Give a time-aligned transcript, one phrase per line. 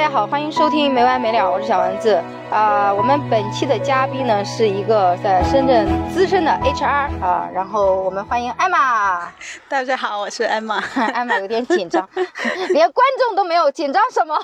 [0.00, 2.18] 大家好，欢迎收听没完没了，我是小丸子。
[2.50, 9.32] 啊，我们本期的嘉宾呢是一个在深圳资深的 HR 啊，然后我们欢迎艾玛。
[9.68, 10.82] 大家好，我是艾玛。
[11.14, 12.08] 艾玛有点紧张，
[12.74, 14.36] 连观众都没有，紧张什么？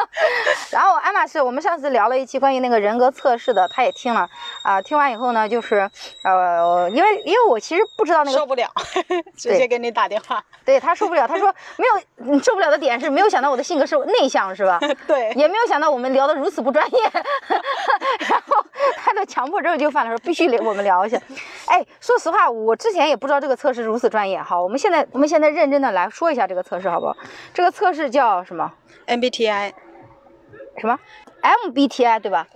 [0.70, 4.28] 然后艾玛是我们上次聊了一期关于那个人格测试的，她也听了
[4.62, 5.90] 啊，听完以后呢，就是
[6.24, 8.70] 呃，因为因为我其实不知道那个受不了，
[9.38, 10.44] 直接给你打电话。
[10.66, 14.78] 对他受不了，他说没有受不了的点是没有想到我的性格是内向，是吧？
[15.06, 16.98] 对，也没有想到我们聊得如此不专业。
[18.28, 18.64] 然后
[18.96, 21.20] 他的强迫症就犯了，说必须我们聊一下。
[21.66, 24.40] 哎，说实话，我之前也不知道这个测试如此专业。
[24.40, 27.16] 好，我们现在我们现在认真的来说一下这个测试，好不好？
[27.54, 28.72] 这个测试叫什么
[29.06, 29.72] ？MBTI，
[30.78, 30.98] 什么
[31.42, 32.46] ？MBTI 对吧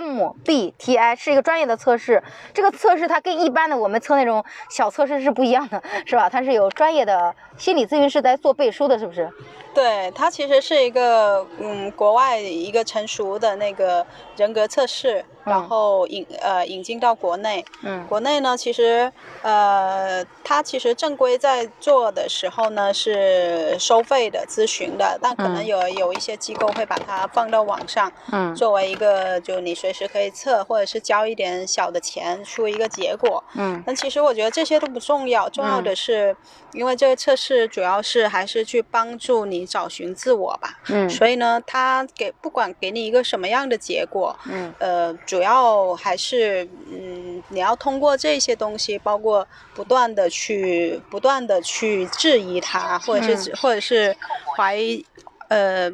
[0.00, 2.22] ？MBTI 是一个专业的测试。
[2.52, 6.28] 这个测试它跟一般的我们测那种小测试是不一样的，是吧？
[6.28, 9.30] 它是有专业的心理咨询师在做背书的，是不是？
[9.74, 14.04] 对，它其实是一个嗯，国外一个成熟的那个
[14.36, 17.64] 人格测试，然后引呃引进到国内。
[17.82, 33.44] 嗯，国内呢，其实呃，它其实正规在做的时候呢是收费的咨询的，但可能有有一些机构会把它放到网上，嗯，作为一个就你随时可以测，或者是交一点小的钱出一个结果。
[33.54, 36.36] 嗯，但其实我觉得这些都不重要，重要的是，
[36.72, 39.68] 因为这个测试主要是还是去帮助你。
[39.68, 54.16] 找寻自我吧，嗯，所以呢，他给不管给你一个什么样的结果，嗯，呃，主要还是，嗯，你要通过这些东西，包括不断的去不断的去质疑他，或者是或者是
[54.56, 55.04] 怀疑，
[55.48, 55.92] 呃，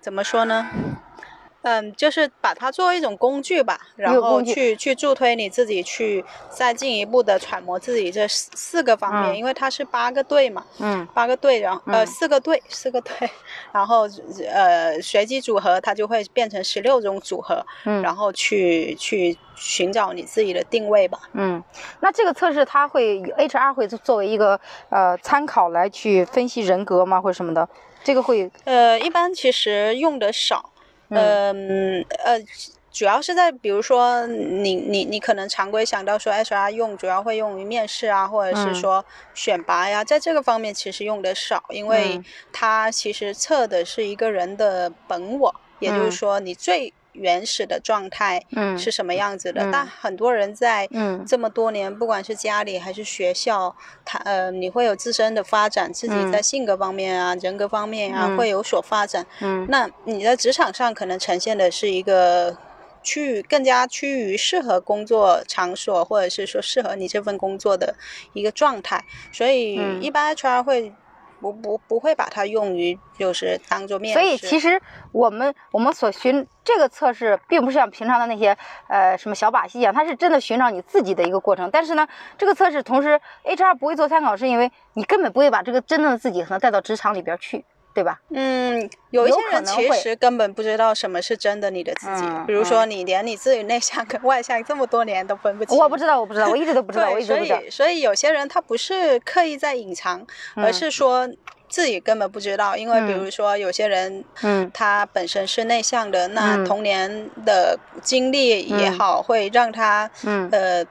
[0.00, 0.68] 怎么说呢？
[1.62, 13.30] 嗯，就是把它作为一种工具吧，然后去去助推你自己去再进一步的揣摩自己这四四个方面，因为它是八个队嘛，嗯，八个队，然后呃四个队四个队，
[13.72, 14.08] 然后
[14.52, 21.62] 呃随机组合它就会变成十六种组合，嗯，然后去去寻找你自己的定位吧，嗯，
[22.00, 24.58] 那这个测试它会 HR 会作为一个
[24.90, 27.68] 呃参考来去分析人格吗，或者什么的？
[28.02, 30.71] 这个会呃一般其实用的少。
[31.14, 32.04] 嗯。
[32.24, 32.38] 呃，
[32.92, 42.20] 主要是在比如说你你你可能常规想到说 HR 用主要会用于面试啊，或者是说选拔呀，在这个方面其实用的少，因为
[42.52, 46.92] 它其实测的是一个人的本我，也就是说你最。
[47.12, 48.42] 原始的状态
[48.78, 49.68] 是什么样子的？
[49.72, 50.88] 但很多人在
[51.26, 53.74] 这么多年，不管是家里还是学校，
[54.04, 59.26] 他呃，你会有自身的发展，自己在性格方面啊、人格方面啊会有所发展。
[59.40, 62.56] 嗯那你在职场上可能呈现的是一个
[63.02, 67.94] 趋于更加趋于适合工作场所，或者是说适合你这份工作的
[68.32, 69.04] 一个状态。
[69.30, 70.92] 所以一般 HR 会。
[71.42, 74.20] 不不不会把它用于就是当做面试。
[74.20, 74.80] 所以其实
[75.10, 78.56] 我们我们所寻这个测试，并不是像平常的那些
[78.88, 81.68] 呃什么小把戏一样，它是真的寻找你自己的一个过程。
[81.72, 82.06] 但是呢，
[82.38, 87.64] 这个测试同时 HR 不会做参考，是因为你根本不会把这个真正的自己可能带到职场里边去。
[87.94, 88.20] 对吧？
[88.30, 92.22] 嗯，有一些人其实根本不知道什么是真的你的自己。
[92.46, 95.76] 比如说，你连你自己内向跟外向这么多年都分不清。
[95.78, 97.56] 我不知道，我不知道，我一直都不知道， 我一直不知道。
[97.58, 101.28] 所以，所以有些人他不是刻意在隐藏，而是说
[101.68, 102.76] 自己根本不知道。
[102.76, 110.84] 因为比如说，有些人，嗯，他本身是内向的，那童年的经历也好，会让他，嗯，呃。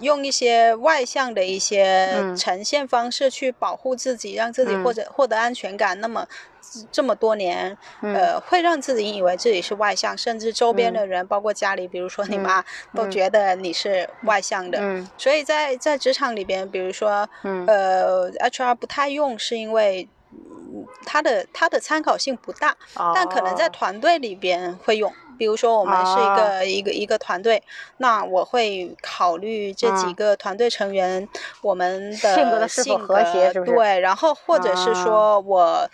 [0.00, 6.00] 用一些外向的一些呈现方式去保护自己，让自己或者获得安全感。
[6.00, 6.26] 那么
[6.92, 7.76] 这么多年，
[8.14, 14.78] 呃，会让自己以为自己是外向，甚至周边的人，包括家里，比如说你妈，都觉得你是外向的。
[15.18, 17.28] 所以在在职场里边，比如说，
[17.66, 20.08] 呃，HR 不太用，是因为
[21.04, 22.76] 他的他的参考性不大，
[23.14, 25.12] 但可能在团队里边会用。
[25.40, 27.62] 比如说，我们是一个一个一个团队，
[27.96, 31.26] 那我会考虑这几个团队成员
[31.62, 33.72] 我们的性格是否和谐，是不是？
[33.72, 35.88] 对，然后或者是说我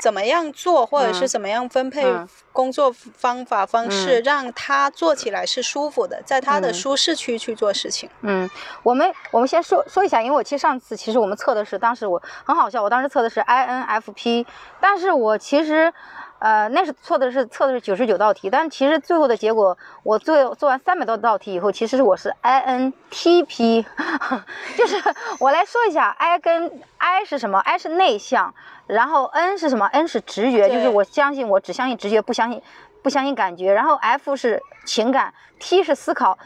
[0.00, 2.04] 怎么样做，或者是怎么样分配
[2.52, 8.10] 工作方法方式，让他做起来是舒服的，在他的舒适区去做事情。
[8.22, 8.50] 嗯，
[8.82, 14.44] 我们我们先说说一下，因为我其实上次其实我们测的是，当时我很好笑，我当时测的是 INFP，
[14.80, 15.94] 但是我其实。
[16.38, 23.84] 呃，那是错的是测的是九十九道题，但其实最后的结果，我做做完三百多道题以后，其实我是 INTP，
[24.78, 25.02] 就是
[25.40, 28.54] 我来说一下，I 跟 I 是什么？I 是内向，
[28.86, 32.62] 然后 N 是什么？N 是直觉，就是我相信我只相信直觉，不相信
[33.02, 36.38] 不相信感觉，然后 F 是情感，T 是思考。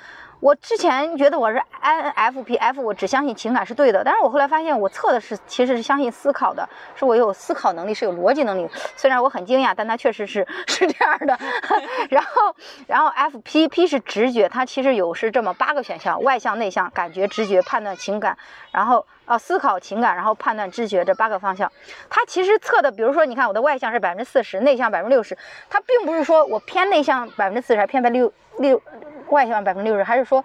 [0.42, 8.68] 我之前觉得我是 INFP，F 我只相信情感是对的，但是我后来发现我测的是其实是相信思考的，是我有思考能力，是有逻辑能力。
[8.96, 11.38] 虽然我很惊讶，但它确实是是这样的。
[12.10, 12.56] 然后，
[12.88, 18.36] 然后 FP，P 是直觉，它其实有是这么八个选项：外向、内向、感觉、直觉、判断、情感。
[18.72, 21.72] 然后啊，思考、情感，然后判断、知觉这八个方向。
[22.10, 25.36] 它其实测的，比如说你看我的外向是百分之四十，内向百分之六十，
[25.70, 28.82] 它并不是说我偏内向百分之四十，还偏百六六。
[29.30, 30.44] 外向百分之六十，还是说，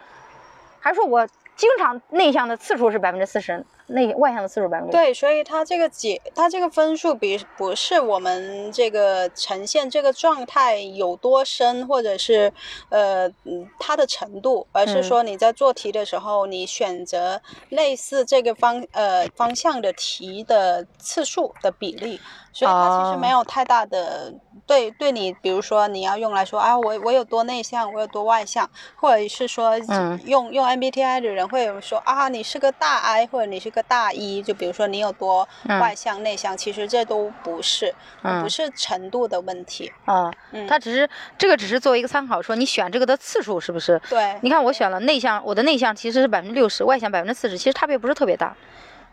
[0.79, 12.53] 还是说我经常内向的次数是百分之四十，内外向的次数百分之对，所以它这个解，它这个分数比不是我们这个呈现这个状态有多深，或者是
[12.89, 13.27] 呃
[13.79, 22.21] 它的程度，而是说你在做题的时候，你选择类似这个方呃方向的题的次数的比例，
[22.53, 24.31] 所以它其实没有太大的。
[24.67, 29.77] 对，对你，比如说你要用来说啊，我我有多内向，我有多外向，或者是说
[30.25, 35.47] 用用 MBTI 的人会有说啊，你是个大 I 或者你是个大 E，就比如说你有多
[35.79, 37.95] 外向内向，其实这都不是，
[38.41, 40.29] 不是程度的问题啊。
[40.51, 43.97] 嗯他只是这个只是作为一个参考，说你选这个的次数是不是？
[44.09, 48.53] 对，你看我选了内向，我的内向其实是百分之六十，外向百分之四十，其实差别不是特别大。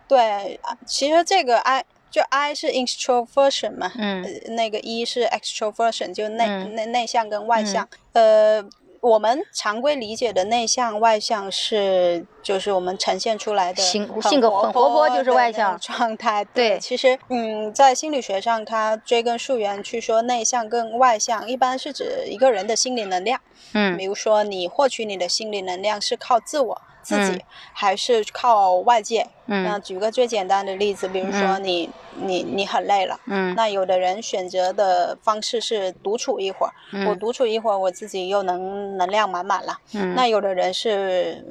[0.08, 1.84] 对，其实这个 I。
[2.14, 4.24] 就 I 是 introversion 嘛，嗯，
[4.54, 7.88] 那个 E 是 extroversion，就内内内向跟外向。
[8.12, 8.64] 呃，
[9.00, 16.44] 我们常规理解的内向外向是，就是我们呈现出来的性性格很活泼就是外向状态。
[16.44, 23.40] 对，其实嗯，在心理学上，它追根溯源去说内向跟外向，一般是指一个人的心理能量。
[23.72, 26.82] 嗯，比如说你获取你的心理能量是靠自我。
[27.04, 29.26] 自己还是靠外界。
[29.46, 31.88] 那举个最简单的例子，比如说你
[32.26, 33.20] 你你很累了，
[33.54, 36.72] 那有的人选择的方式是独处一会儿，
[37.06, 39.76] 我独处一会儿，我自己又能能量满满了。
[40.16, 41.44] 那有的人是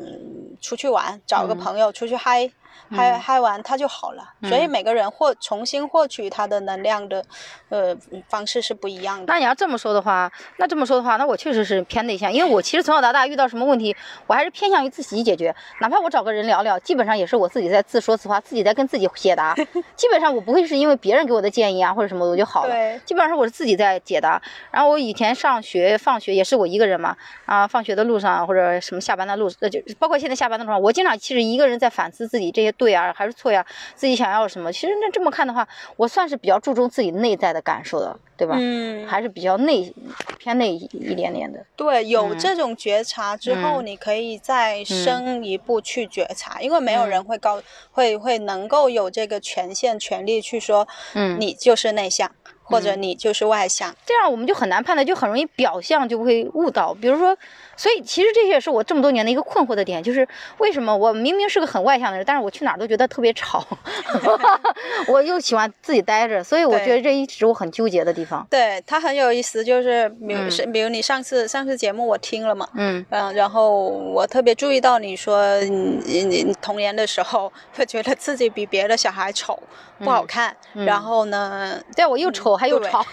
[0.60, 2.50] 出去玩，找个朋友出去嗨。
[2.90, 7.24] 嗨嗨完他就好了，所以每个人获重新获取他的能量的，
[7.70, 7.96] 呃
[8.28, 9.26] 方式是不一样的。
[9.28, 13.96] 那你要这么说的话，那这么说的话，那我确实是偏内向，因为我其实从小到大遇到什么问题，
[14.28, 15.56] 我还是偏向于自己解决。
[15.82, 19.56] 哪怕我找个人聊聊，基本上也是我自己在自说自话，自己在跟自己解答。
[19.96, 23.00] 基本上我不会是因为别人给我的建议啊或者什么我就好了。
[23.00, 24.42] 基本上我是自己在解答。
[24.72, 27.16] 然后我以前上学放学也是我一个人嘛，
[27.46, 32.72] 啊，放学的路上或者什么下班的路，呃，就包括现在下班的路上，我经常其实一个人在反思自己这些。
[32.72, 33.66] 对啊，还是错呀？
[33.96, 34.72] 自己想要什么？
[34.72, 38.56] 其实那这么看的话，我算是比较注重自己内在的感受的，对吧？
[38.58, 39.94] 嗯，还是比较内
[40.40, 41.64] 偏内一点点的。
[41.76, 47.62] 对，有这种觉察之后，你可以再深一步去觉察，因为没有人会告，
[47.92, 52.32] 会会能够有这个权限、权利去说，嗯，你就是内向。
[52.66, 56.94] 或者你就是外向，这样我们就很难判断，就很容易表象就会误导。
[56.94, 57.38] 比如说，
[57.76, 60.28] 所以其实这些也是我这么多年的一个困惑的点，就是
[60.60, 63.66] 为什么我明明是个很外向的人，但是我去哪儿都觉得特别吵，
[65.08, 68.46] 我又喜欢自己待着，所以我觉得这一直我很纠结的地方。
[68.50, 73.06] 对他很有意思，就是比如是比如你上次上次节目我听了嘛，嗯。
[73.10, 79.62] 嗯，然后我特别注意到你说你你童年的时候会觉得自己比别的小孩丑
[80.00, 82.54] 不好看，然后呢，对我又丑。
[82.54, 83.04] 还又吵，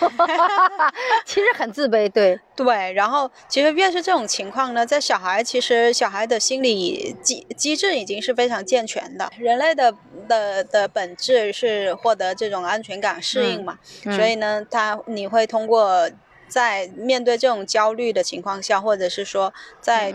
[1.25, 2.93] 其实很自卑，对对。
[2.93, 9.31] 然后其实越是这种情况呢，在小孩其实小孩的心理机机制已经是非常健全的。
[9.39, 9.95] 人类的
[10.29, 13.79] 的的本质是获得这种安全感、适应嘛，
[14.17, 16.09] 所以呢，他你会通过。
[16.51, 20.13] 在面对这种焦虑的情况下，或者是说在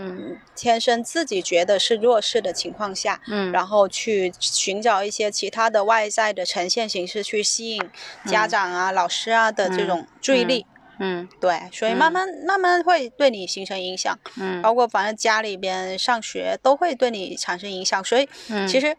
[0.54, 7.90] 天生自己觉得是弱势的情况下，嗯，然后去寻找一些其他的外在的呈现形式，去吸引
[8.25, 10.75] 家长啊、老师啊的这种注意力，嗯，
[11.40, 18.28] 对，所以慢慢慢慢会对你形成影响，嗯，包括反正家里边上学都会对你产生影响，所以
[18.68, 18.96] 其实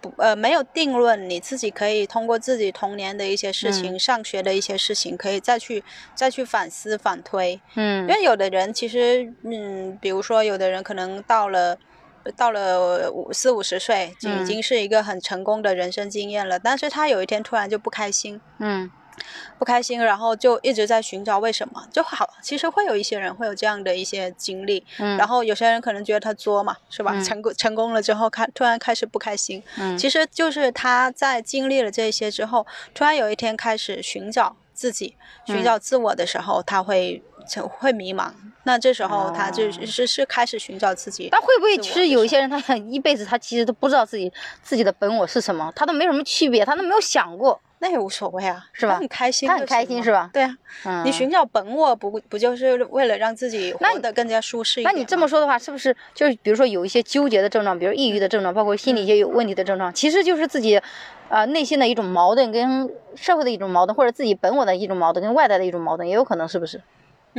[0.00, 0.12] 不。
[0.18, 5.82] 呃，没有定论，你自己可以通过自己童年的一些事情、上学的一些事情，可以再去
[6.14, 7.60] 再去反思反推。
[7.74, 11.76] 嗯，因为有的人其实，嗯，比如说有的人可能到了
[12.36, 18.40] 到了五四五十岁，就已经是一个很成功的人生经验了，但是他有一天突然就不开心。
[18.60, 18.88] 嗯。
[19.58, 22.28] 不开心，然后就一直在寻找为什么就好。
[22.42, 27.20] 其实会有一些人会有这样的一些经历，嗯，然后有些人可能觉得他作嘛，是吧？
[27.22, 35.16] 成功成功了之后，开突然开始不开心，嗯，其实就是他在经历了这些之后，突然有一天开始寻找自己，
[35.46, 37.22] 寻找自我的时候，他会
[37.78, 38.32] 会迷茫。
[38.64, 41.28] 那这时候他就是是开始寻找自己。
[41.30, 47.60] 但会不会其实有一些人，他很一辈子他其实都不知道自己自己的本我是什么，他都没什么区别，他都没有想过。
[47.78, 48.96] 那也无所谓啊，是吧？
[48.96, 50.30] 很开心，他很开心是吧？
[50.32, 54.92] 对啊，你寻找本我不不就是为了让自己活得更加舒适一点？
[54.92, 60.80] 那你这么说的话，是不是就是比如说有一些纠结的症状，比如抑郁的症状，包括心理一些有问题的症状，其实就是自己，
[61.28, 66.80] 呃，内心的一种矛盾，跟社会的一种矛盾，或者自己本我的一种矛盾，跟外在的一种矛盾，也有可能，是不是？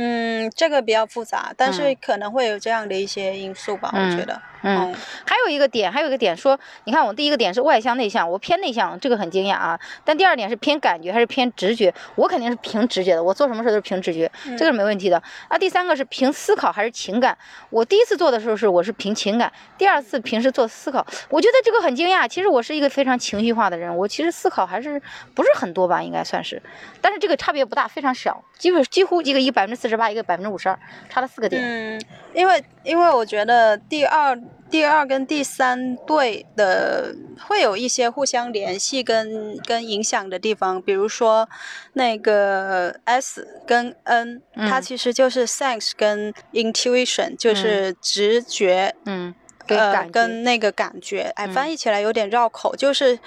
[0.00, 4.40] 嗯，这个比较复杂，但是可能会有这样的一些因素吧，我觉得。
[4.62, 4.92] 嗯，
[5.24, 9.78] 还有一个点，还有一个点说，你看我第一个点是外向内向，我偏内向，这个很惊讶啊。
[10.04, 15.22] 但第二点是偏感觉还是偏直觉，我肯定是凭直觉的，我做什么事都是凭直觉，这个是没问题的。
[15.48, 17.38] 那第三个是凭思考还是情感？
[17.70, 22.26] 我第一次做的时候是我是凭情感，第二次平时做思考，我觉得这个很惊讶。
[22.26, 25.00] 其实我是一个非常情绪化的人，我其实思考还是
[25.34, 26.60] 不是很多吧，应该算是。
[27.00, 30.78] 但是这个差别不大，非常小，基本几乎一个一百分之四十八，一个百分之五十二，
[31.08, 31.62] 差了四个点。
[31.62, 32.02] 嗯，
[32.34, 34.38] 因为因为我觉得第二。
[34.70, 41.48] 第二跟第三对的会有一些互相联系跟跟影响的地方，比如说
[41.94, 49.34] 那个 S 跟 N，它其实就是 sense 跟 intuition，就是直觉，嗯，
[49.68, 53.18] 呃，跟那个感觉，哎，翻译起来有点绕口，就是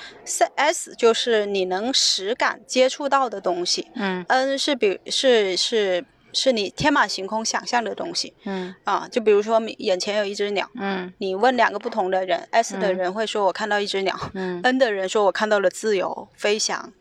[0.56, 6.06] S 就是你能实感接触到的东西，嗯，N 是比是是。
[6.34, 16.92] 是你天马行空想象的东西，嗯啊，就比如说眼前有一只鸟，嗯，你问两个不同的人，S 的人会说我看到一只鸟，嗯，N 的人说我看到了自由飞翔，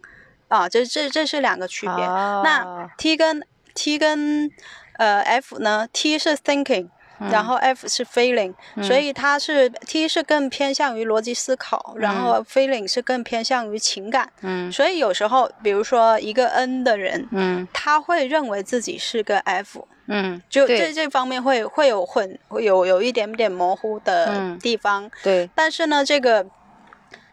[0.49, 2.07] 啊，这这这是两个区别。
[2.07, 3.43] 那 T 跟
[3.75, 4.51] T 跟
[4.99, 6.89] 呃 F 呢？T 是 thinking。
[7.31, 14.31] 然后 F 是 feeling，所以它是 T 是更偏向于逻辑思考，然后 feeling 是更偏向于情感。
[14.43, 25.11] 嗯，所以有时候，比如说一个 N 的人，嗯，他会认为自己是个 F，嗯，就这这方面会会有混，会有有一点点模糊的地方。
[25.23, 26.47] 对，但是呢，这个。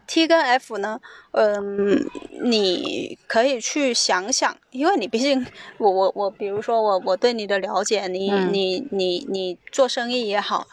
[0.07, 0.99] T 跟 F 呢，
[1.31, 2.09] 嗯，
[2.41, 5.45] 你可以去想想，因为你毕竟，
[5.77, 10.65] 我我我，比如说我我对你的了解，你你你你做生意也好，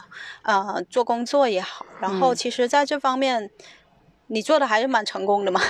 [0.43, 3.51] 呃，做工作也好，然后其实在这方面，
[4.27, 5.61] 你做的还是蛮成功的嘛。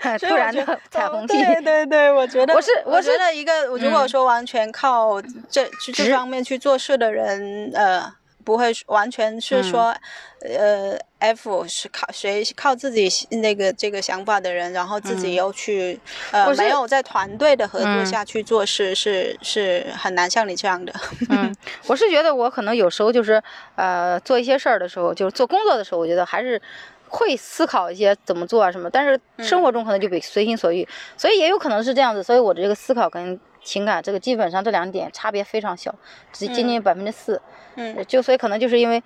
[0.18, 8.14] 突然的彩虹屁，对对对，我觉得 我是我觉得一个，如果说完全靠这这方面去做事的人，呃。
[8.44, 9.94] 不会完全是说，
[10.40, 15.98] 呃，F 是靠谁靠自己那个这个想法的人，然后自己又去
[16.30, 20.92] 呃没有在团队的合作下去做事，是是很难像你这样的。
[21.28, 21.54] 嗯，
[21.86, 23.42] 我是觉得我可能有时候就是
[23.76, 26.60] 呃做一些事儿的时候，就是做工作的时候，我觉得还是
[27.08, 33.38] 会思考一些怎么做啊什么，但是生活中可能就比随心所欲，所以也有可能是这样子，所以我的这个思考跟。
[33.62, 35.94] 情感这个基本上这两点差别非常小，
[36.32, 37.40] 只接近百分之四，
[37.76, 39.02] 嗯，就所以可能就是因为。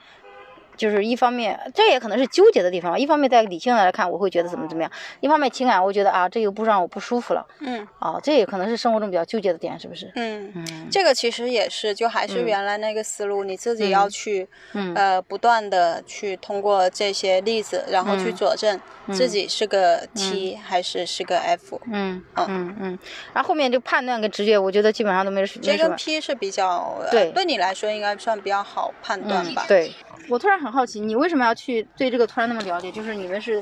[0.77, 2.99] 就是一方面，这也可能是纠结的地方。
[2.99, 4.91] 一方面，在理性的来看，我会觉得怎么怎么样；
[5.21, 7.47] 一方面，情感，我觉得啊，这又不让我不舒服了。
[7.61, 10.11] 嗯，啊，这也可能是生活中比较纠结的点，是不是？
[10.17, 14.49] 嗯嗯，这个其实也是，就还是原来那个思路，你自己要去，
[14.95, 18.79] 呃，不断的去通过这些例子，然后去佐证
[19.13, 21.81] 自己是个 T 还是是个 F。
[21.91, 22.99] 嗯嗯嗯，
[23.33, 25.65] 然后后面就判断跟直觉，我觉得基本上都没什么。
[25.65, 29.65] 这个 P 是比较对，对你来说应该算比较好判断吧？
[29.69, 29.93] 对。
[30.29, 32.91] 我突然很好奇，你为什么要去对这个突然那么了解？
[32.91, 33.61] 就是你们是，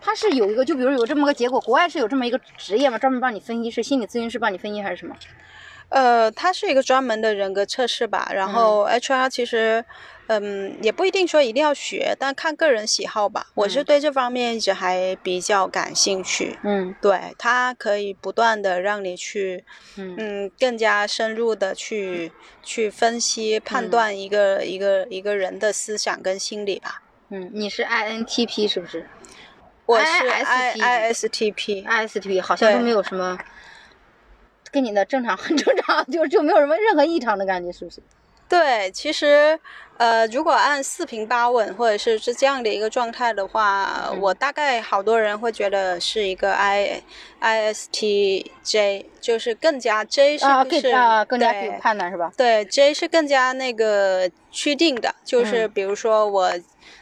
[0.00, 2.98] 他是有一个，就比如有这么个结果，国外是有这么一个职业吗？
[2.98, 5.14] 专门帮你分析，是心理咨询师帮你分析还是什么？
[5.88, 8.30] 呃，它是一个专门的人格测试吧。
[8.34, 9.84] 然后 HR 其实。
[10.30, 13.46] 嗯，也不一定说一定要学，但看个人喜好吧。
[13.54, 16.58] 我是对这方面一直还比较感兴趣。
[16.64, 19.64] 嗯，对，它可以不断的让你去，
[19.96, 22.30] 嗯，更加深入的去
[22.62, 27.02] 去分析判断一个一个一个人的思想跟心理吧。
[27.30, 29.08] 嗯，你是 INTP 是不是？
[29.86, 33.38] 我是 I ISTP，ISTP 好像都没有什么，
[34.70, 38.00] 跟你的正常 很正常，就就没有什么任何异常的感觉，是不是？
[38.48, 39.60] 对，其实，
[39.98, 47.02] 呃，如果按四平八稳或者是是这样的一个状态的话，我大概好多人会觉得是一个 I
[47.40, 52.32] I S T J，就是更加 J 是不是啊更加有判断是吧？
[52.38, 56.50] 对，J 是更加那个确定的，就是比如说我。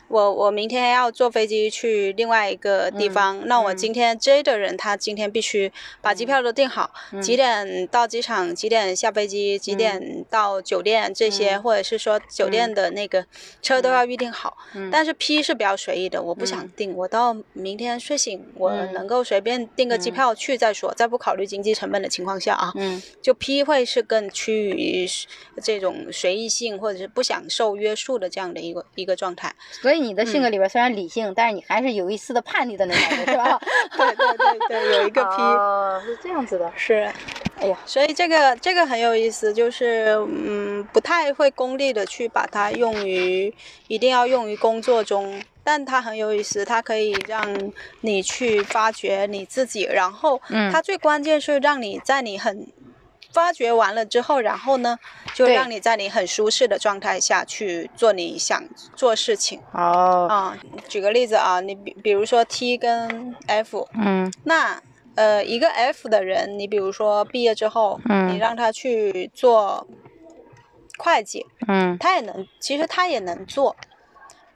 [0.09, 13.25] 我我明天要坐飞机去另外一个地方，那我今天 J 的人他今天必须把机票都订好，几点到机场，几点下飞机，几点到酒店这些，或者是说酒店的那个
[13.61, 14.57] 车都要预定好。
[14.91, 22.73] 但是 P 是比较随意的，我不想订，我到明天睡醒，我能够随便订个机票去再说，在不考虑经济成本的情况下啊，
[23.21, 25.07] 就 P 会是更趋于
[25.63, 29.55] 这种随意性或者是不想受约束的这样的一个一个状态。
[29.83, 33.59] 所以你的性格里边虽然理性，但是你还是有一丝的叛逆的那种，是吧？
[33.97, 37.11] 对对对对，有一个 P，哦，是这样子的，是。
[37.59, 43.53] 哎呀，所以这个这个很有意思，就是嗯，不太会功利的去把它用于
[43.89, 47.43] 一定要用于工作中，但它很有意思，它可以让
[48.03, 50.39] 你去发掘你自己，然后
[50.71, 52.67] 它最关键是让你在你很
[53.37, 54.99] 发掘完了之后，然后呢，
[55.35, 58.65] 就让你在你很舒适的状态下去做你想
[58.95, 59.61] 做事情。
[59.73, 60.57] 哦，啊，
[60.89, 64.81] 举个例子啊，你比比如说 T 跟 F，嗯，那。
[65.17, 69.87] 呃，一个 F 的人，你比如说毕业之后，嗯，你让他去做
[70.99, 73.75] 会计，嗯，他也能，其实他也能做，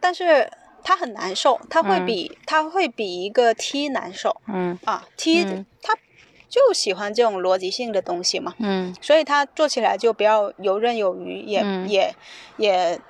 [0.00, 0.50] 但是
[0.84, 4.78] 他很难受，他会比他会比一个 T 难受，嗯。
[4.84, 5.46] 啊，T
[5.80, 5.96] 他
[6.50, 12.14] 就喜欢这种逻辑性的东西嘛，嗯，所以他做起来就比较游刃有余，也也
[12.58, 13.00] 也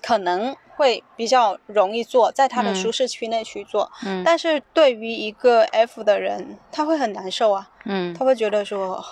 [0.00, 0.56] 可能。
[0.78, 9.04] 会比较容易做，在他的舒适区内去做，嗯，但是对于一个 F 的人，他会很难受啊，嗯，他会觉得说，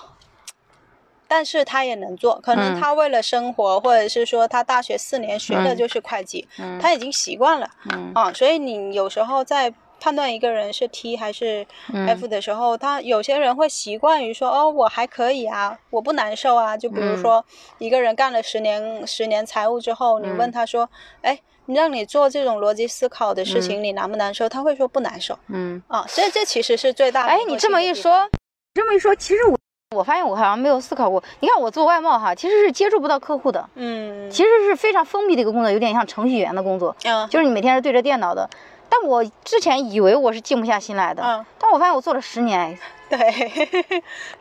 [1.26, 8.12] 但是他也能做，可能他为了生活，或者是说他大学四年学的就是会计，嗯，他已经习惯了，嗯。
[8.14, 9.74] 啊，所以你有时候在。
[9.98, 17.44] 判断一个人是 T 还是 F 的时候，他有些人会习惯于说：“哦，我还可以啊，我不难受啊。”就比如说，
[17.78, 20.88] 一个人干了十年十年财务之后，你问他说
[21.22, 25.38] ：“哎，你让你做这种逻辑思考的事情，你难不难受？”他会说不难受。
[25.48, 27.28] 嗯啊，这这其实是最大的。
[27.28, 28.28] 哎，你这么一说，
[28.74, 29.58] 这么一说，其实我
[29.96, 31.22] 我发现我好像没有思考过。
[31.40, 33.68] 你看我做外贸哈，其实是接触不到客户的。
[33.74, 36.94] 嗯，其实是非常封闭的一个工作，有点像程序员的工作。
[37.04, 38.48] 嗯，就是你每天是对着电脑的。
[38.88, 42.78] 但我之前以为我是静不下心来的，嗯，但我发现我做了十年，
[43.08, 43.18] 对，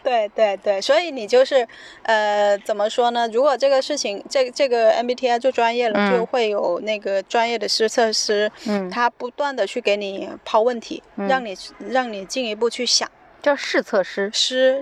[0.04, 1.68] 对对对，所以你就是，
[2.04, 3.28] 呃，怎么说呢？
[3.32, 11.56] 如果这个事情，这这个 MBTI 做专业了，就会有那个专业的师测师，嗯，他不断的去给你抛问题，让你
[11.90, 13.10] 让你进一步去想，
[13.42, 14.82] 叫试测师，师，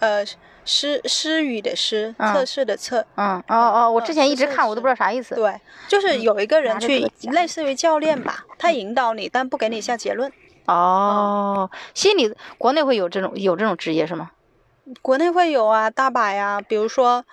[0.00, 0.24] 呃。
[0.64, 5.34] 诗诗语的诗，测试的测，嗯哦哦，我之前一直看，我都不知道啥意思。
[5.34, 10.32] 对，就是有一个人去，类似于教练吧，他引导你，但不给你下结论。
[10.66, 14.30] 哦，心理国内会有这种有这种职业是吗？
[15.02, 16.60] 国内会有啊，大把呀。
[16.60, 17.24] 比如说，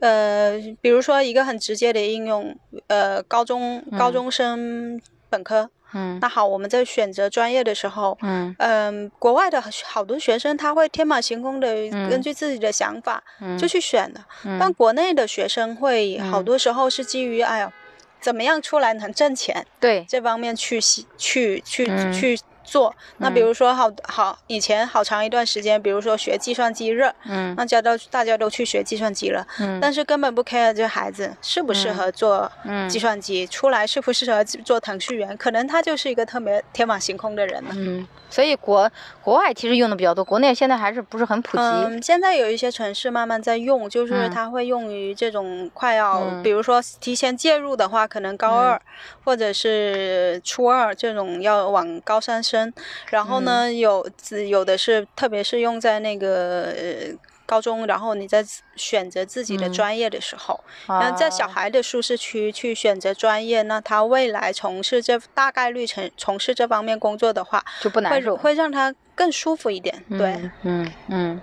[0.00, 5.70] 呃，比如说一个很直接的应用，呃，高中高中生本科。
[5.92, 8.54] 嗯，那好，我们在选择专业的时候，嗯。
[8.58, 11.68] 嗯，国外的好多学生他会天马行空的
[12.10, 13.22] 根据自己的想法
[13.58, 14.20] 就去选的，
[14.58, 17.72] 但国内的学生会好多时候是基于哎呀，
[18.20, 20.04] 怎么样出来能挣钱，对。
[20.08, 20.80] 这方面去
[21.16, 22.38] 去去去。
[22.68, 22.94] 做。
[23.16, 32.50] 那比如说好好以前好长一段时间，比如说学计算机热，嗯，那家都大家都去学计算机了，嗯，但是根本不 care 这孩子适不适合做。
[32.88, 38.06] 计算机，出来适不适合做程序员，可能他就是一个特别天马行空的人呢，嗯。
[38.30, 38.90] 所以国
[39.22, 41.62] 国外其实用的比较多，国内现在还是不是很普及。
[41.62, 48.80] 嗯，现在有一些城市慢慢在用，就是它会用于这种快要，比如说提前介入的话，可能高二
[49.24, 52.57] 或者是初二这种要往高三升。
[53.10, 54.08] 然后呢，有
[54.48, 56.74] 有的是，特别是用在那个。
[57.48, 58.44] 高中，然后你在
[58.76, 70.04] 选择自己的专业的时候，那在小孩的舒适区去选择专业，那他未来从事这大概率从从事这方面工作的话，就不难受，会让他更舒服一点。
[70.10, 71.40] 对，嗯嗯，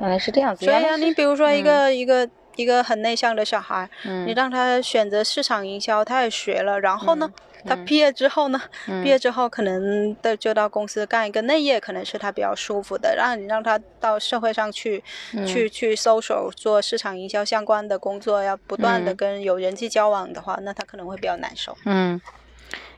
[0.00, 0.64] 原来是这样子。
[0.64, 3.88] 所以啊，你比如说一个一个一个很内向的小孩，
[4.26, 7.32] 你让他选择市场营销，他也学了，然后呢？
[7.66, 8.60] 他毕业之后呢？
[9.02, 13.14] 毕业之后可能的就到公司干一个内业，可能是他比较舒服的。
[13.16, 15.02] 让你让他到社会上去，
[15.46, 21.76] 去去搜索做市场营销相关的工作，要不断的跟有人际交往的话，那他可能会比较难受。
[21.84, 22.20] 嗯，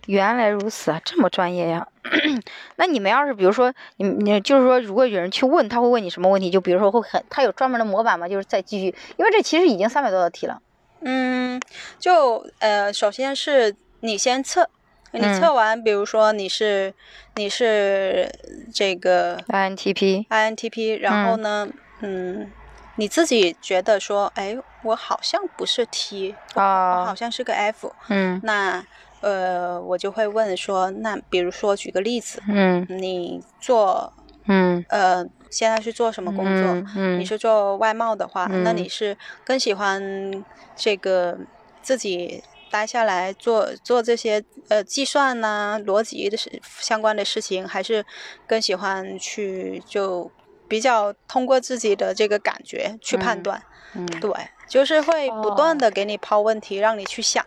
[0.06, 1.86] 原来如此啊，这么专业呀？
[2.76, 6.50] 那你们要是比如说，你你就是说，如果有人去问，他会问你什么问题？
[6.50, 8.28] 就比如说会很，他有专门的模板吗？
[8.28, 10.60] 就是再继续，因为这其实已经三百多道题了。
[11.00, 11.60] 嗯，
[11.98, 13.76] 就呃，首先是。
[14.00, 14.68] 你先测，
[15.12, 16.92] 你测完，比如说你是
[17.36, 18.30] 你是
[18.72, 21.68] 这个 INTP，INTP，然后呢，
[22.00, 22.50] 嗯，
[22.96, 28.84] 你自己觉得说，哎，我好像不是 T，我好像是个 F，嗯，那
[29.22, 34.12] 呃，我就会问说，那比如说举个例子，嗯，你做，
[34.44, 36.68] 嗯，呃，现在是做什么工作？
[36.94, 40.44] 嗯，你是做外贸的话，那你是更喜欢
[40.76, 41.38] 这个
[41.82, 42.44] 自己。
[42.70, 48.04] 待下来做做这些呃计算呐、逻辑的事相关的事情，还是
[48.46, 50.30] 更喜欢去就
[50.68, 53.62] 比较通过自己的这个感觉去判断。
[53.94, 54.30] 嗯，对，
[54.68, 57.44] 就是会不断的给你抛问题，让你去想。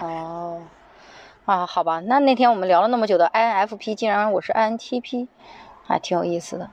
[0.00, 0.62] 哦，
[1.44, 5.28] 啊，好吧，那那天我们聊了那么久的 INFP，竟然我是 INTP，
[5.86, 6.70] 还挺有意思的。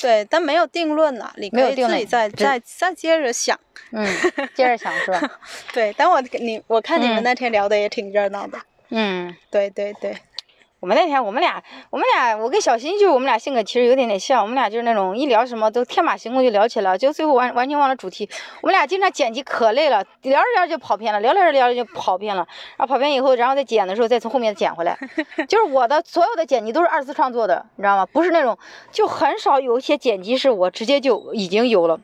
[0.00, 3.58] 对，但没有定论呢，你可以自己再再再接着想。
[3.92, 4.06] 嗯，
[4.54, 5.20] 接着想是吧？
[5.74, 8.58] 对，但我你我看你们那天聊的也挺热闹的。
[8.90, 10.16] 嗯，对对对。
[10.80, 18.26] 我们那天，我们俩，我们俩，我跟小新就是我们俩性格其实有点点像，我们俩就是那种一聊什么都天马行空就聊起来了，就最后完完全忘了主题。
[18.62, 22.46] 我们俩经常剪辑可累了，聊着聊着就跑偏了，聊聊着聊着就跑偏了，
[22.78, 24.98] 然后跑偏以后，然后再剪的时候再从后面剪回来。
[25.46, 28.06] 就是我的所有的剪辑都是二次创作的，你知道吗？
[28.06, 28.56] 不是那种，
[28.90, 32.00] 就很少有一些剪辑是我直接就已经有了。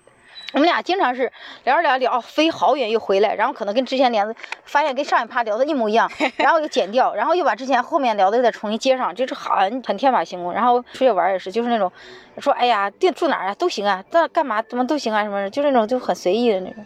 [0.53, 1.31] 我们俩经常是
[1.65, 10.53] 聊着聊着聊，飞好远又回来，然后可能跟之前聊的发现跟上一趴聊的一模一样， 然后又剪掉，然后又把之前后面聊的再重新接上，就是很很天马行空。
[10.53, 11.91] 然后出去玩也是，就是那种
[12.39, 16.85] 说哎呀订住哪儿啊都行啊，那干嘛怎么都行啊什么，就是那种就很随意的那种。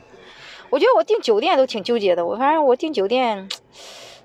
[0.70, 3.46] 我觉得我订酒店都挺纠结的，我反正我订酒店，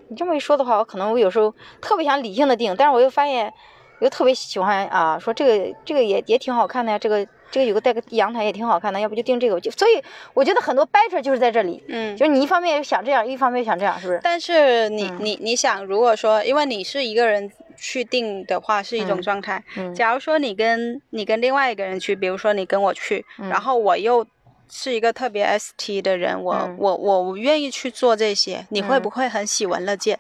[0.08, 3.54] 你这么一说的话，我可能我有时候特别想理性的订，但是我又发现
[4.00, 7.28] 又特别喜欢啊，说这个这个也也挺好看的呀，这个。
[7.56, 9.58] 这个有个带个阳台也挺好看的，要不就定这个。
[9.62, 14.20] 就所以我觉得很多掰扯就是在这里，嗯，就是你一方面想这样，一方面想这样，是不是？
[14.22, 19.64] 但是你你你想，如果说因为你是一个人去定的话，是一种状态。
[19.78, 19.96] 嗯。
[19.96, 24.28] 假如说你跟你跟另外一个人去，比如说你跟我去，然后我又
[24.70, 30.20] 是一个特别 ST 的人，我我我愿意去做这些，你会不会很喜闻乐见？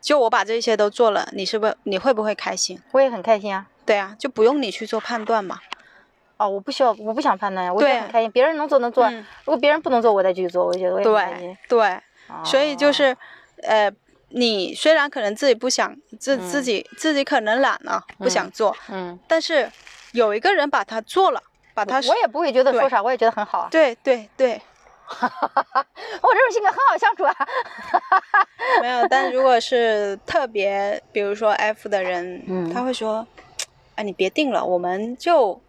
[0.00, 2.78] 就我把这些都做了，你是不是你会不会开心？
[2.92, 3.66] 我也很开心啊。
[3.84, 5.58] 对啊，就不用你去做判断嘛。
[6.44, 8.30] 哦，我不需要，我不想判断呀，我也很开心。
[8.30, 11.56] 别人能做能做，如果别人不能做，我再继续做，我觉得我也很开心。
[11.68, 11.98] 对，
[12.44, 13.16] 所以就是，
[13.62, 13.90] 呃，
[14.28, 19.70] 你虽然可能自己不想，自自己自己可能懒了，不想做，嗯，但是
[20.12, 23.68] 有一个人把它做了，把它，我也不会觉得说啥，我也觉得很好啊。
[23.70, 24.60] 对对对，
[25.20, 27.34] 我这种性格很好相处啊。
[28.82, 33.26] 没有，但如果是特别，比如说 F 的人，他会说，
[33.94, 35.60] 哎，你别定了，我们就。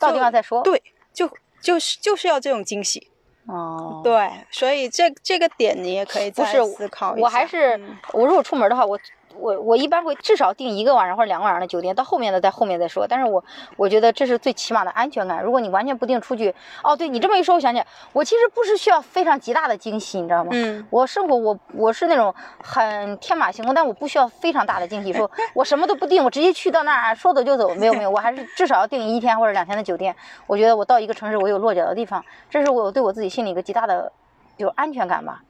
[0.00, 0.60] 到地方再说。
[0.62, 0.82] 对，
[1.12, 1.30] 就
[1.62, 3.08] 就是就是要这种惊喜。
[3.46, 4.00] 哦。
[4.02, 7.22] 对，所以这这个点你也可以再思考一下。
[7.22, 7.80] 我还是，
[8.12, 8.98] 我如果出门的话，我。
[9.36, 13.06] 我我一般会至少订一个晚上或者两个晚上的酒店，到后面的在后面再说。
[13.08, 13.42] 但是我
[13.76, 15.42] 我觉得这是最起码的安全感。
[15.42, 20.50] 如果你完全不定出去，哦，对你这么一说，我想起来，我其实不是需要非常极大的惊喜，你知道吗？
[20.52, 20.86] 嗯。
[20.90, 27.74] 我生活我我是那种很天马行空，但我不需要非常大的惊喜，说 我什么都不定，我直接去到那儿说走就走。
[27.74, 30.14] 没有没有，我还是至少要订一天或者两天的酒店。
[30.46, 34.12] 我觉得我到一个城市，我有落脚的地方，这是我对我自己心里一个极大的
[34.56, 35.42] 有安全感吧。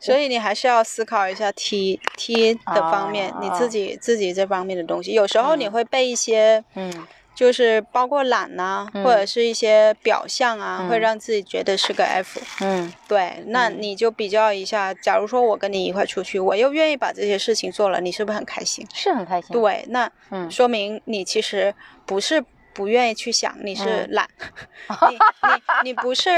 [0.00, 5.12] 所以你还是要思考一下 T T 的方面，你自己自己这方面的东西。
[5.12, 12.40] 有时候你会被一些，嗯，就是包括懒呐，或者是一些表象啊，会让自己觉得是个 F。
[12.60, 18.86] 嗯，对，那你就比较一下，假如说我跟你一块出去，我又愿意把这些事情做了，你是不是很开心？
[18.94, 19.50] 是很开心。
[19.52, 20.10] 对，那
[20.48, 21.74] 说明你其实
[22.06, 22.42] 不是。
[22.72, 24.28] 不愿意去想，你是懒，
[25.10, 26.30] 你你你不是，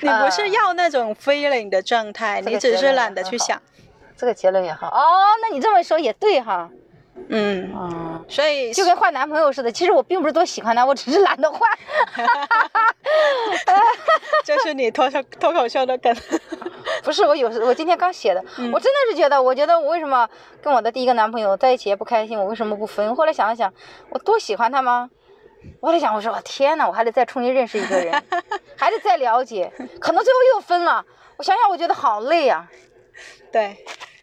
[0.00, 3.60] 你不是 要那种 feeling 的状态，你只是懒得去想。
[4.16, 5.02] 这个结论也好哦，
[5.40, 6.68] 那你这么说也对哈。
[7.28, 11.70] 嗯啊，所以就跟换男朋友似的，其实我并不是多喜欢他，我只是懒得换。
[14.44, 16.14] 这是你脱口脱口秀的梗。
[17.02, 18.40] 不是我有时我今天刚写的，
[18.72, 20.28] 我真的是觉得，我觉得我为什么
[20.62, 23.14] 跟我的第一个男朋友在一起也不开心，我为什么不分？
[23.14, 23.72] 后来想了想，
[24.10, 25.10] 我多喜欢他吗？
[25.80, 28.22] 我在想，我说我天呐，我还得再重新认识一个人，
[28.76, 31.04] 还得再了解，可能最后又分了。
[31.36, 32.68] 我想想，我觉得好累呀。
[33.52, 33.76] 对。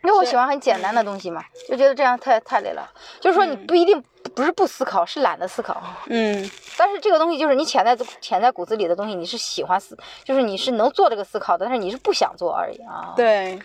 [0.07, 2.89] 因为我喜欢很简单的东西嘛，就觉得这样太太累了。
[3.19, 4.01] 就是说，你不一定
[4.33, 5.83] 不是不思考，是懒得思考。
[6.05, 6.49] 嗯。
[6.77, 13.13] 但是这个东西就是你潜在潜在骨子里的东西，你是喜欢思，就是你是能做这个思考的，但是你是不想做而已啊。
[13.17, 13.59] 对。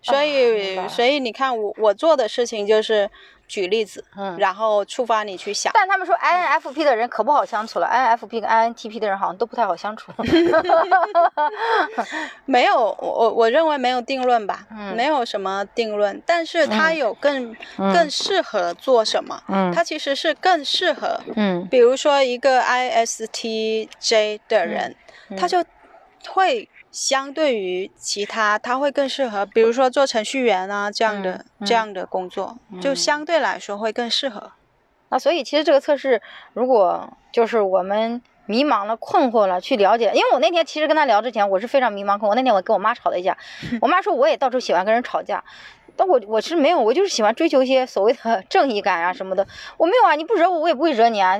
[0.00, 3.10] 所以，所以你看，我我做的事情就是。
[3.48, 5.72] 举例子，嗯，然后触发你去想。
[5.74, 10.12] 但他们说 INFP 的人可不好相处了，INFP 跟 INTP 的人好像都不太好相处。
[12.44, 24.94] 没有，我我认为没有定论吧，没有什么定论，但是他有更更适合做什么，嗯，他其实是更适合，嗯，比如说一个 ISTJ 的人，
[25.38, 25.64] 他就
[26.28, 26.68] 会。
[26.96, 34.52] 相对于其他，他会更适合，比如说做程序员啊这样的这样的工作，就相对来说会更适合。
[35.10, 36.22] 那所以其实这个测试，
[36.54, 42.34] 如果就是我们迷茫了、困惑了，去了解，因为我那天其实跟他聊之前，我是非常迷茫困惑。
[42.34, 43.36] 那天我跟我妈吵了一架，
[43.82, 45.44] 我妈说我也到处喜欢跟人吵架。
[45.96, 49.46] 但我我是没有，我就是喜欢追求一些所谓的 正义感啊什么的。
[49.76, 51.38] 我没有啊，你不惹我，我也不会惹你啊。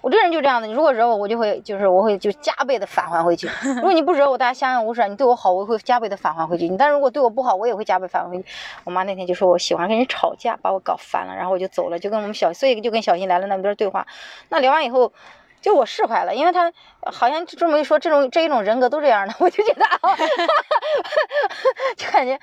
[0.00, 3.48] 我这人就这样的，你如果惹我，我就会就是我会就加倍的返还回去。
[3.76, 6.68] 如果你不惹我，大家相安无事，你对我好，我会加倍的返还回去。
[6.68, 8.44] 你但如果对我不好，我也会加倍返还回去。
[8.84, 14.06] 我妈那天就说我喜欢跟人吵架，把我搞烦了，然后我就走了，就跟我们小，所以就跟小新来了那边对话。
[14.48, 15.12] 那聊完以后。
[15.60, 16.72] 就我释怀了，因为他
[17.12, 19.98] 好像这么一说，这种这一种人格都这样的，我就觉得啊，
[21.96, 22.38] 就感觉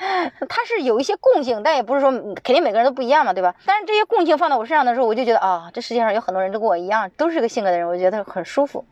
[0.50, 2.12] 他是有一些共性，但也不是说
[2.44, 3.54] 肯定每个人都不一样嘛，对吧？
[3.66, 8.84] 但是这些共性放到我身上的时候，我就觉得啊，这世界上有很多人都跟我一样，都是这个性格的人，我觉得很舒服。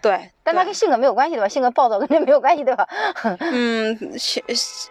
[0.00, 1.48] 对，但他跟性格没有关系，对吧？
[1.48, 2.86] 性格暴躁跟这没有关系，对吧？
[3.40, 3.98] 嗯，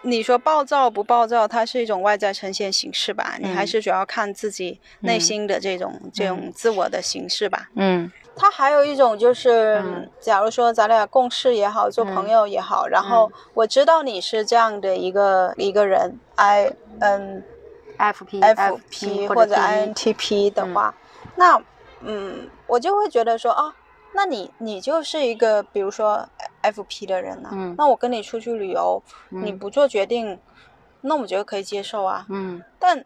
[0.02, 3.34] 你说暴躁不暴躁，它是一种外在呈现形式吧？
[3.38, 7.68] 你还是主要看自己内心的这种这种自我的形式吧？
[7.76, 8.10] 嗯。
[8.36, 17.44] 他还有一种就是，假如说咱俩共事也好，做朋友也好，然后我知道你是这样的一个一个人，I N
[17.96, 20.92] F P F P 或者 I N T P 的话，
[21.36, 21.62] 那
[22.00, 23.72] 嗯，我就会觉得说啊，
[24.12, 26.28] 那你你就是一个比如说
[26.62, 30.40] F P 的人呢，那我跟你出去旅游，你不做决定，
[31.02, 32.26] 那我觉得可以接受啊。
[32.28, 33.04] 嗯，但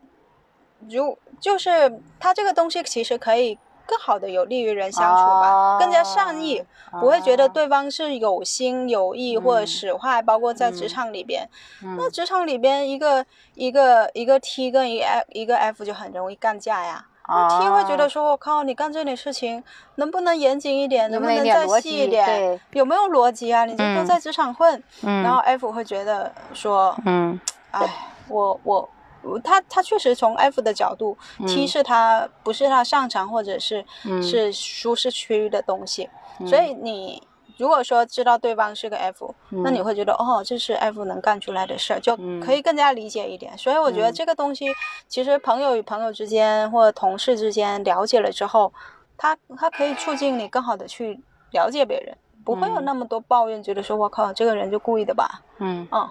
[0.88, 3.58] 如就是他这个东西其实可以。
[3.88, 6.62] 更好的有利于人相处吧，更加善意，
[7.01, 10.20] 不会觉得对方是有心有意或者使坏。
[10.20, 11.48] 包括在职场里边，
[11.96, 13.24] 那职场里边一个
[13.55, 17.07] 一个一个 T 跟一个 F 一个 F 就很容易干架呀。
[17.27, 19.62] T 会觉得说：“我靠，你干这点事情
[19.94, 21.11] 能不能严谨一点？
[21.11, 22.61] 能不能再细一点？
[22.72, 23.64] 有没有逻辑啊？
[23.64, 27.87] 你这都在职场混。”然后 F 会觉得说：“嗯，哎，
[28.29, 28.88] 我我。”
[29.44, 33.85] 他他确实从 F 的角度，T 是他不是他擅长或者是
[34.22, 36.09] 是舒适区的东西，
[36.46, 37.22] 所以你
[37.57, 43.57] 如果说知道对方是个 F，那你会觉得哦，这是 F 能干出来的事儿，就可以更加理解一点。
[43.59, 44.66] 所以我觉得这个东西，
[45.09, 48.72] 其实朋友与朋友之间或者同事之间了解了之后，
[49.16, 55.42] 他他可以促进你更好的去了解别人，不会有那么多抱怨，觉得说我靠，这个人就故意的吧？
[55.59, 55.88] 嗯。
[55.90, 56.09] 嗯。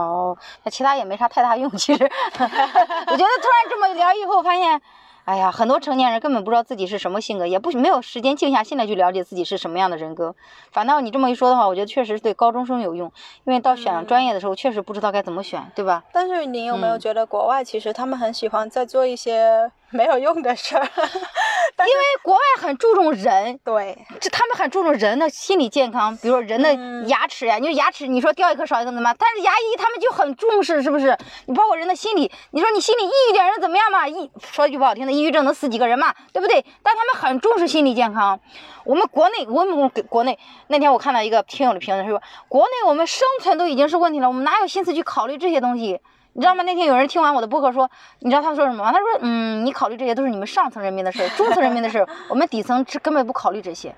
[0.00, 1.70] 哦，那其他也没啥太大用。
[1.76, 4.80] 其实， 我觉得突然这么聊以后，发现，
[5.24, 10.34] 哎呀，很多成年人根本不知道自己是什么性格，也不没有时间静下心来去了解自己是什么样的人格。
[10.70, 13.10] 反倒你这么一说的话，我觉得确实对高中生有用，
[13.44, 16.04] 因为到选专业的时候，确实不知道该怎么选，对吧？
[16.12, 19.70] 但是你有没有觉得国外其实他们很喜欢在做一些？
[19.92, 20.82] 没有用的事儿，
[21.78, 26.74] 因为国外很注重人，对，这他们很注重人的心理健康，比如说人的
[27.06, 29.14] 牙齿呀，你说牙齿，你说掉一颗少一颗怎么？
[29.16, 31.16] 但是牙医他们就很重视，是不是？
[31.46, 34.08] 你包括人的心理，你说你心里抑郁点人怎么样嘛？
[34.08, 36.12] 抑说句不好听的，抑郁症能死几个人嘛？
[36.32, 36.64] 对不对？
[36.82, 38.40] 但他们很重视心理健康。
[38.84, 46.00] 我们国内，我们国内那天我看到一个听友的评论说，国内我们生存都已经是问题了，我们哪有心思去考虑这些东西？
[46.36, 46.62] 你知道吗？
[46.64, 48.92] 那天有人听完我的播客说，你知道他说什么吗？
[48.92, 53.94] 他说，嗯，你考虑这些都是你们上层人民的事，中层人民的事，我们底层是根本不考虑这些。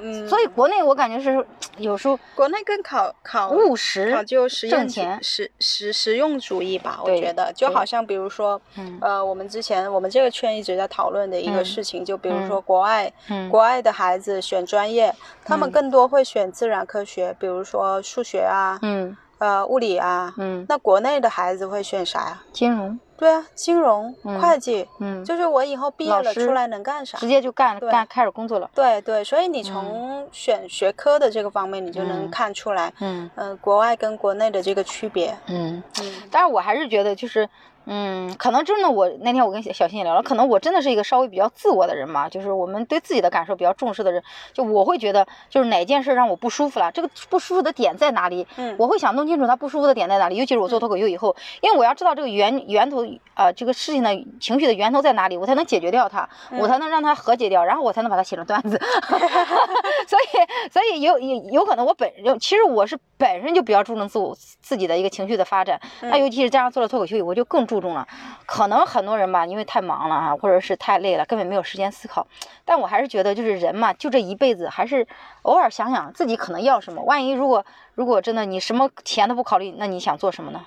[0.00, 1.44] 嗯，所以国内我感觉是
[1.76, 6.98] 有时候国内更考考务实，考究实挣钱，实实实用主义吧。
[7.04, 8.58] 我觉得就好像比如说，
[9.02, 13.12] 呃，我们之前我们这个圈一直在讨论的一个事情，就比如说国外，
[13.50, 18.78] 国外的孩子选专业，他们更多会选自然科学，比如说数学啊。
[18.80, 19.14] 嗯。
[19.42, 22.40] 呃，物理啊，嗯，那国内的孩子会选啥呀？
[22.52, 22.96] 金融。
[23.18, 27.18] 对啊，金融、会计，嗯，就是我以后毕业了出来能干啥？
[27.18, 28.70] 直接就干干开始工作了。
[28.72, 35.36] 对对，所以你从选学科的这个方面，你就能看出来，嗯嗯，国外跟国内的这个区别。
[35.48, 37.48] 嗯嗯，但是我还是觉得就是。
[37.86, 48.46] 嗯，可能真的，我那天我跟小新也聊了，可能我真的是一个稍微比较自我的人嘛，就是我们对自己的感受比较重视的人，就我会觉得，就是哪件事让我不舒服了，这个不舒服的点在哪里？
[48.56, 58.78] 嗯，我会想弄清楚他不舒服的点在哪里，尤其是我做脱口秀以后，因为我要知道这个源源头，呃，这个事情的情绪的源头在哪里，我才能解决掉它，我才能让它和解掉，然后我才能把它写成段子。
[60.06, 67.66] 所以，所以有有有可能我本就其实我是本身就比较注重自我自己的一个情绪的发展，那尤其是加上做了脱口秀以后，我就更。
[67.72, 68.06] 注重了，
[68.44, 72.26] 可能很多人吧，因为太忙了啊，或者是太累了，根本没有时间思考。
[72.66, 75.06] 但我还是觉得，就是人嘛，就这一辈子，还是
[75.40, 77.02] 偶尔想想自己可能要什么。
[77.04, 80.60] 万一如果如果真的你什么钱都不考虑，那你想做什么呢？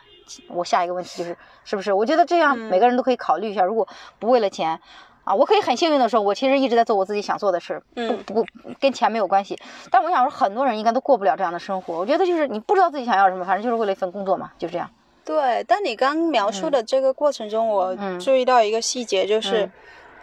[0.48, 1.94] 我下一个问题就是，是不是？
[1.94, 3.62] 我觉得这样每个人都可以考虑一下。
[3.62, 3.88] 如果
[4.18, 4.82] 不为了钱
[5.26, 7.84] 啊，我可以很幸运的说，我其实一直在做我自己想做的事儿，
[8.26, 8.46] 不不
[8.80, 9.60] 跟钱没有关系。
[9.91, 12.00] 但我想说，很多人应该都过不了这样的生活。
[12.00, 14.89] 我觉得就是你不知道自己想要什么，反正就是为了一份工作嘛，就这样。
[15.25, 19.67] 对，但你刚描述的这个过程中，我注意到一个细节，就是，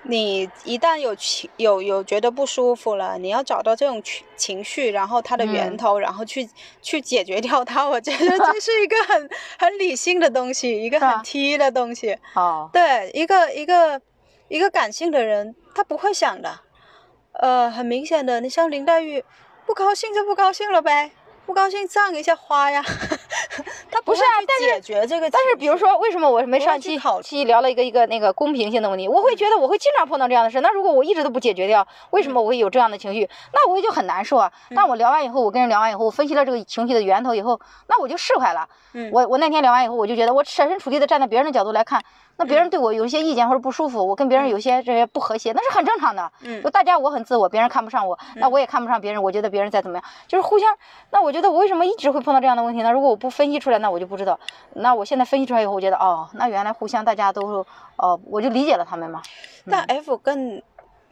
[0.04, 6.48] 你一旦有情有有觉得不舒服了，你要找到这种情情绪，然后它的源头，然后去
[6.80, 7.88] 去解决掉它。
[7.88, 12.16] 我觉得这是一个很很理性的东西，一个很 T 的东西。
[12.34, 14.00] 哦，对，一个一个
[14.46, 16.60] 一个感性的人，他不会想的。
[17.32, 19.24] 呃，很明显的，你像林黛玉，
[19.66, 21.10] 不高兴就不高兴了呗。
[21.44, 22.80] 不高兴葬一下花呀，
[23.90, 29.08] 他不是啊，但是解决这个，但是比如说，为什么我没上期期聊了一个一个那个公平性的问题？
[29.08, 30.60] 我会觉得我会经常碰到这样的事。
[30.60, 33.28] 那如果我一直都不解决掉，为什么我会有这样的情绪？
[33.52, 34.50] 那我也就很难受啊。
[34.74, 38.68] 但我聊完以后，我跟人聊完以后，我分析了这个情绪的源头以后，那我就释怀了。
[38.94, 42.02] 嗯我我那天聊完以后，我就觉得我设身处地的站在别人的角度来看。
[42.38, 46.32] 那别人对我有一些意见或者不舒服，我跟别人有些这些不和谐，那是很正常的。
[46.40, 49.22] 嗯，就大家我很自我，别人看不上我，那我也看不上别人。
[49.22, 50.74] 我觉得别人再怎么样，就是互相。
[51.10, 52.90] 那我觉得我为什么一直会碰到这样的问题呢？
[52.90, 54.36] 如果我不分析出来，那我就不知道。
[54.74, 59.22] 那我现在分析出来以后，我觉得哦，那原来互相大家都哦，我就理解了他们嘛。
[59.70, 60.60] 但 F 更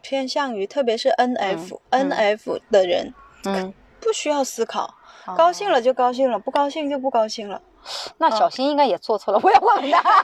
[0.01, 3.13] 偏向于，特别是 NF，NF 的人，
[3.45, 4.93] 嗯，不需要思考，
[5.37, 7.61] 高兴了就高兴了，不高兴就不高兴了。
[8.17, 10.23] 那小新应该也做错了，我也问他。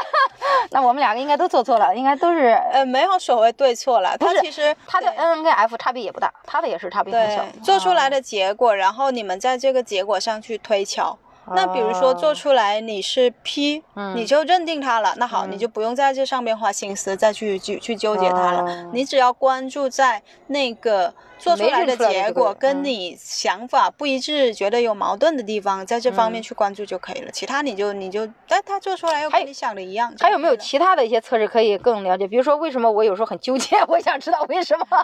[0.70, 4.16] 那我们两个应该都做错了，应该都是呃，没有所谓对错了。
[4.18, 7.44] 他其实他的 N 跟 F 差别也不大，他的也是差别很小。
[7.62, 11.18] 做出来的结果，然后你们在这个结果上去推敲。
[11.52, 13.82] 那比如说做出来你是 P，
[14.14, 15.14] 你就认定它了。
[15.16, 18.84] 那好，你就不用在这上面花心思再去去去纠结它了。
[18.92, 21.12] 你只要关注在那个。
[21.40, 27.30] 做出来的结果跟你想法不一致，觉得有矛盾的地方，在这方面去关注就可以了。
[27.32, 30.14] 其他你就你就，但他做出来又跟你想的一样。
[30.20, 32.28] 还有没有其他的一些测试可以更了解？
[32.28, 33.76] 比如说，为什么我有时候很纠结？
[33.88, 34.86] 我想知道为什么。
[34.90, 34.96] 我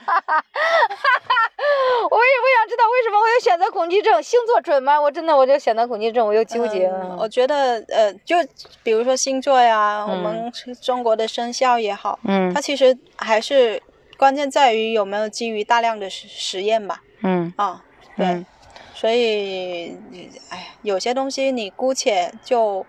[2.18, 4.22] 也我想知道为什么我有选择恐惧症？
[4.22, 5.00] 星座准吗？
[5.00, 6.86] 我真的我就选择恐惧症，我又纠结。
[7.18, 8.36] 我觉得呃，就
[8.82, 13.82] 比如说星座呀，我们中国的生肖也好，嗯，它其实还是。
[14.16, 17.02] 关键在于有没有基于大量的实实验吧。
[17.22, 17.82] 嗯啊，
[18.16, 18.44] 对，
[18.94, 19.96] 所以，
[20.50, 22.84] 哎，有些东西你姑且就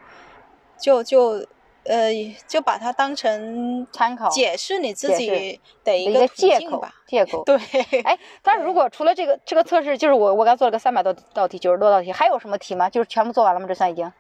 [0.78, 1.46] 就就
[1.86, 2.12] 呃，
[2.48, 6.94] 就把它当成参考，解释你自己的一个借口吧。
[7.08, 7.44] 借口。
[7.46, 7.58] 对。
[8.04, 12.90] 哎，但如果除了这个这个测试，就是我我刚做了个三百多道题，九十多道题，还有什么题吗？
[12.90, 13.66] 就是全部做完了吗？
[13.68, 14.12] 这算已经？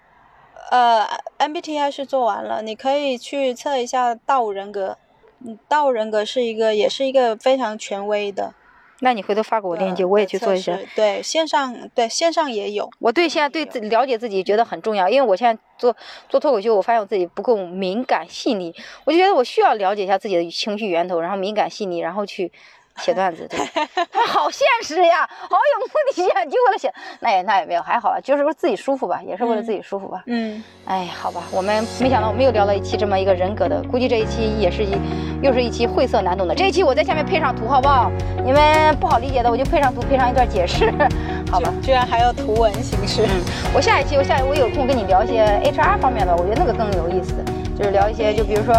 [0.72, 1.06] 呃
[1.39, 4.98] ，MBTI 是做完了，你可以去测一下大五人格。
[5.45, 8.54] 嗯，道人格是一个，也是一个非常权威的。
[9.00, 10.78] 那你回头发给我链接，我也去做一下。
[10.95, 12.89] 对，线上对线上也有。
[13.00, 15.95] 我对现在对自了解自己觉得很重要，因为我现在做
[16.28, 18.73] 做脱口秀，我发现我自己不够敏感细腻，
[19.06, 22.52] 我就觉得我需要了解一下自己的情绪源头，然后敏感细腻，然后去。
[22.98, 23.60] 写段子，对，
[24.12, 30.24] 他 好现实呀，好有目的呀，就为了写，那也那也没有，还好吧，就是自己舒服吧，也是为了自己舒服吧。
[30.28, 34.96] 嗯，哎，好吧，我们没想到我们又聊了一期这么一个人格的，估计这一期也是一，
[35.42, 36.54] 又是一期晦涩难懂的。
[36.56, 38.12] 这一期我在下面配上图，好不好？
[38.44, 40.92] 你们不好理解的，我就配上图，配上一段解释，
[41.52, 41.72] 好吧？
[41.82, 43.24] 居然还要图文形式。
[43.28, 43.42] 嗯，
[43.74, 47.34] 我下一期，我下我有空跟你聊一些 HR 方面的，我觉得那个更有意思，
[47.78, 48.74] 就是聊一些，就比如说。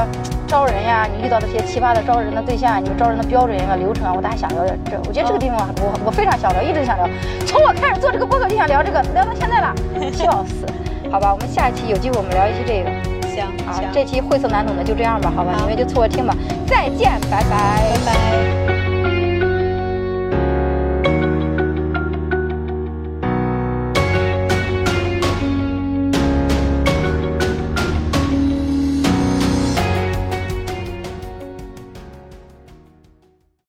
[0.49, 4.99] 招人呀，你遇到那些奇葩的招人的对象，你们招人的标准呀、流程啊，我大家想聊点这。
[5.07, 7.07] 我觉得这个地方我我非常想聊，一直想聊。
[7.45, 9.75] 从我开始做这个播客就想聊这个，聊到现在了，
[10.11, 10.65] 笑死。
[11.13, 12.89] 好吧，我们下一期有机会我们聊一期这个。
[13.29, 16.35] 行，好，这期晦涩难懂的就这样吧，好吧，你们就凑合听吧。
[16.67, 18.78] 再见，拜拜，拜拜。